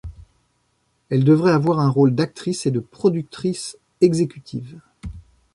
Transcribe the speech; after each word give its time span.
Elle 1.11 1.23
devrait 1.23 1.51
avoir 1.51 1.79
un 1.79 1.87
rôle 1.87 2.15
d'actrice 2.15 2.65
et 2.65 2.71
de 2.71 2.79
productrice 2.79 3.77
exécutive. 4.01 4.79